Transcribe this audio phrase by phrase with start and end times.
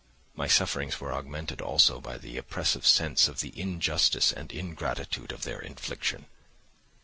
[0.33, 5.43] My sufferings were augmented also by the oppressive sense of the injustice and ingratitude of
[5.43, 6.25] their infliction.